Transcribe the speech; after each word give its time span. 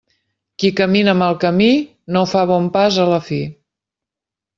Qui 0.61 0.69
camina 0.77 1.13
mal 1.19 1.35
camí, 1.43 1.67
no 2.15 2.23
fa 2.31 2.41
bon 2.53 2.71
pas 2.79 2.97
a 3.05 3.07
la 3.11 3.21
fi. 3.29 3.39